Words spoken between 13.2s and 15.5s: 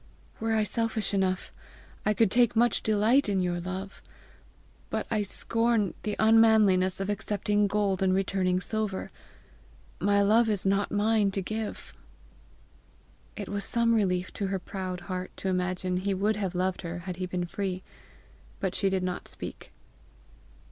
It was some relief to her proud heart to